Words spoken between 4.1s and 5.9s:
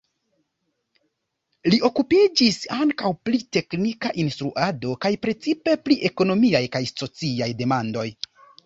instruado kaj precipe